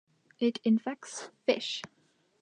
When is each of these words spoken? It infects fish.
It 0.39 0.57
infects 0.63 1.29
fish. 1.45 1.83